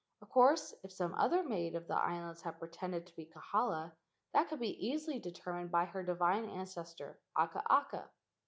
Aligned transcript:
Of 0.23 0.29
course, 0.29 0.73
if 0.81 0.91
some 0.91 1.13
other 1.13 1.43
maid 1.43 1.75
of 1.75 1.85
the 1.87 1.93
islands 1.95 2.41
had 2.41 2.57
pretended 2.57 3.05
to 3.05 3.15
be 3.15 3.27
Kahala, 3.27 3.91
that 4.33 4.49
could 4.49 4.59
be 4.59 4.83
easily 4.87 5.19
determined 5.19 5.69
by 5.69 5.85
her 5.85 6.01
divine 6.01 6.49
ancestor 6.49 7.19
Akaaka. 7.37 8.09